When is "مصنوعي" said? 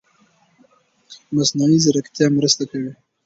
1.35-1.77